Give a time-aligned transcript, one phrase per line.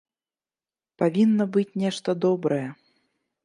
[1.03, 2.67] Павінна быць нешта добрае.